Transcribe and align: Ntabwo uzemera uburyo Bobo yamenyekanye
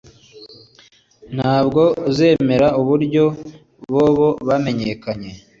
Ntabwo 1.35 1.81
uzemera 2.09 2.67
uburyo 2.79 3.23
Bobo 3.91 4.29
yamenyekanye 4.47 5.31